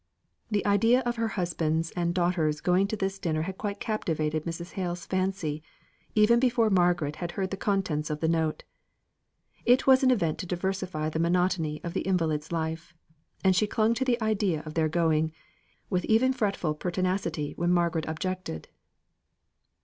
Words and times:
The 0.49 0.65
idea 0.65 1.01
of 1.01 1.17
her 1.17 1.27
husband's 1.37 1.91
and 1.91 2.11
daughter's 2.15 2.59
going 2.59 2.87
to 2.87 2.95
this 2.95 3.19
dinner 3.19 3.43
had 3.43 3.59
quite 3.59 3.79
captivated 3.79 4.45
Mrs. 4.45 4.71
Hale's 4.71 5.05
fancy, 5.05 5.61
even 6.15 6.39
before 6.39 6.71
Margaret 6.71 7.17
had 7.17 7.33
heard 7.33 7.51
the 7.51 7.55
contents 7.57 8.09
of 8.09 8.19
the 8.19 8.27
note. 8.27 8.63
It 9.63 9.85
was 9.85 10.01
an 10.01 10.09
event 10.09 10.39
to 10.39 10.47
diversify 10.47 11.09
the 11.09 11.19
monotony 11.19 11.83
of 11.83 11.93
the 11.93 12.01
invalid's 12.01 12.51
life; 12.51 12.95
and 13.43 13.55
she 13.55 13.67
clung 13.67 13.93
to 13.93 14.03
the 14.03 14.19
idea 14.23 14.63
of 14.65 14.73
their 14.73 14.89
going, 14.89 15.33
with 15.91 16.03
even 16.05 16.33
fretful 16.33 16.73
pertinacity, 16.73 17.53
when 17.55 17.71
Margaret 17.71 18.05
objected. 18.07 18.69